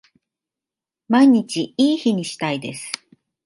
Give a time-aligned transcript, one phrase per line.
[1.09, 2.91] 毎日いい日にしたいです